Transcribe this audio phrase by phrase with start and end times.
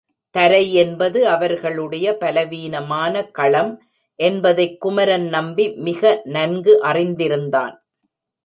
[0.35, 3.71] தரை என்பது அவர்களுடைய பலவீனமான களம்
[4.19, 6.21] என்பதைக் குமரன் நம்பி மிக
[6.23, 7.75] நன்கு அறிந்திருந்தான்.